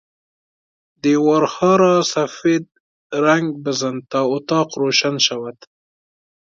[1.03, 2.65] دیوارها را سفید
[3.25, 5.57] رنگ بزن تا اتاق روشن شود.